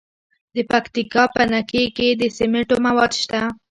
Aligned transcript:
د 0.55 0.57
پکتیکا 0.71 1.23
په 1.35 1.41
نکې 1.51 1.83
کې 1.95 2.07
د 2.19 2.21
سمنټو 2.37 2.75
مواد 2.85 3.11
شته. 3.21 3.41